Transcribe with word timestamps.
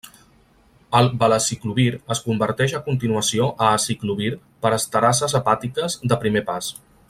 El 0.99 1.09
Valaciclovir 1.23 1.89
es 2.15 2.21
converteix 2.29 2.73
a 2.77 2.81
continuació 2.87 3.51
a 3.67 3.69
Aciclovir 3.75 4.33
per 4.67 4.73
esterases 4.79 5.39
hepàtiques 5.43 6.01
de 6.13 6.19
primer 6.27 6.45
pas. 6.53 6.73